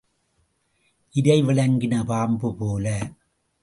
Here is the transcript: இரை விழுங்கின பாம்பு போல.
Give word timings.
இரை 1.15 1.37
விழுங்கின 1.43 2.03
பாம்பு 2.05 2.49
போல. 2.55 2.85